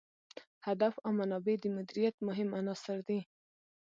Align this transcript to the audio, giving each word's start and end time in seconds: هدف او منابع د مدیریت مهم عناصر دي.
هدف 0.67 0.93
او 1.03 1.11
منابع 1.19 1.55
د 1.61 1.65
مدیریت 1.77 2.15
مهم 2.27 2.49
عناصر 2.59 2.97
دي. 3.07 3.19